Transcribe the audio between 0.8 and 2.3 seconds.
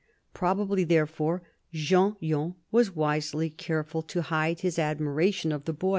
therefore, Jean